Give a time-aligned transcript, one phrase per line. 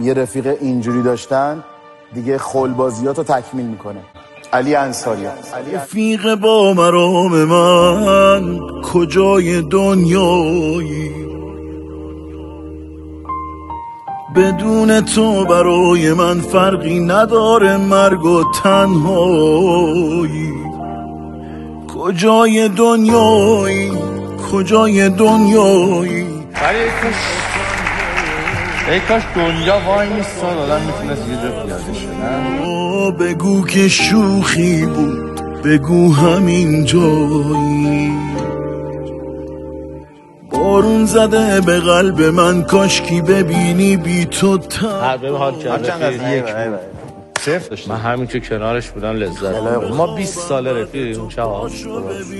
[0.00, 1.64] یه رفیق اینجوری داشتن
[2.14, 4.00] دیگه خلبازیات رو تکمیل می‌کنه.
[4.52, 5.26] علی انصاری.
[5.74, 11.10] رفیق با مرام من کجای دنیایی؟
[14.36, 20.52] بدون تو برای من فرقی نداره مرگ و تنهایی.
[21.88, 23.92] کجای دنیایی؟
[24.52, 26.26] کجای دنیایی؟
[28.90, 34.86] ای کاش کاش دنیا وای میستاد آدم می‌تونست یه جا پیاده آه، بگو که شوخی
[34.86, 38.12] بود بگو همین جایی.
[40.50, 46.44] بارون زده به قلب من کاشکی ببینی بی تو تن حربه حال کرده چند یک.
[47.40, 49.62] صفر من همین که کنارش بودم لذت
[49.96, 51.70] ما 20 ساله رفیقیم شباب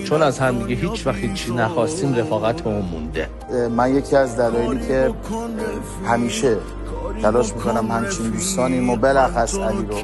[0.09, 3.29] چون از هم دیگه هیچ وقت هیچی نخواستیم رفاقتمون مونده.
[3.71, 5.15] من یکی از دلایلی که
[6.07, 6.57] همیشه
[7.23, 9.97] تلاش می‌کنم همچین دوستانیم و بلخص علی رو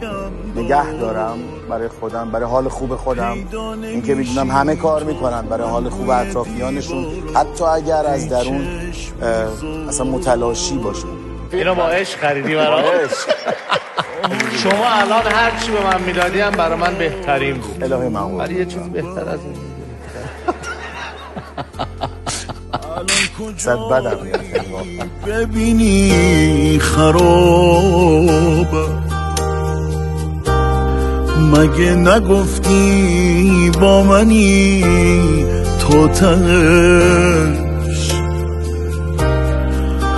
[0.62, 1.38] نگه دارم
[1.70, 3.36] برای خودم برای حال خوب خودم.
[3.82, 7.06] اینکه می‌دونم همه کار می‌کنن برای حال خوب اطرافیانشون.
[7.34, 8.66] حتی اگر از درون
[9.88, 11.06] اصلا متلاشی باشه.
[11.52, 12.84] اینو با عشق خریدی برام.
[14.62, 17.84] شما الان هر چی به من می‌دادی هم برای من بهترین بود.
[17.84, 18.40] الهی مقبول.
[18.40, 19.56] ولی یه چیز بهتر از این
[23.56, 24.18] صد بدم
[25.26, 28.74] ببینی خراب.
[31.52, 34.84] مگه نگفتی با منی
[35.80, 37.56] تو تهش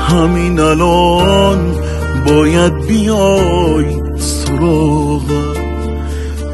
[0.08, 1.74] همین الان
[2.26, 5.54] باید بیای سراغم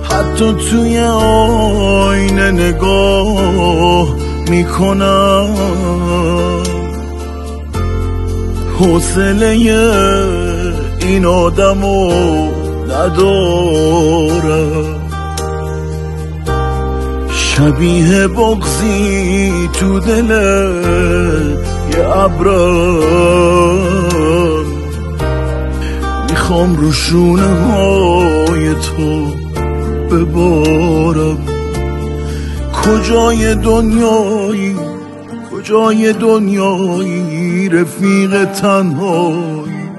[0.03, 4.17] حتی توی آینه نگاه
[4.51, 5.49] می‌کنم.
[8.79, 9.47] حوصله
[11.01, 12.13] این آدمو
[12.85, 14.25] ندارم.
[17.31, 20.31] شبیه بغزی تو دل
[21.97, 24.14] یه ابرم.
[26.45, 29.27] می‌خوام رو شونه های تو
[30.11, 31.39] ببارم.
[32.85, 34.77] کجای دنیایی؟
[35.53, 39.91] کجای دنیایی؟ رفیق تنهایی.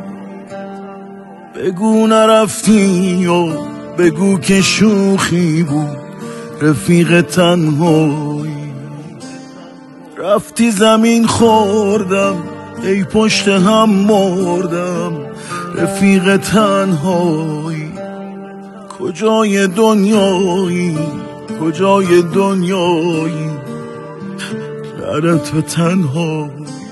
[1.56, 3.48] بگو نرفتی و
[3.98, 5.98] بگو که شوخی بود.
[6.62, 8.72] رفیق تنهایی.
[10.18, 12.36] رفتی زمین خوردم
[12.84, 15.26] ای پشت هم مردم.
[15.78, 17.92] رفیق تنهایی.
[19.00, 20.98] کجای دنیایی؟
[21.62, 23.50] کجای دنیایی؟
[25.00, 26.85] لعنت به تنهایی.